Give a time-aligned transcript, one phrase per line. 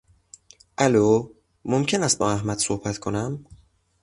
[0.77, 1.31] الو،
[1.65, 3.45] ممکن است با احمد صحبت کنم؟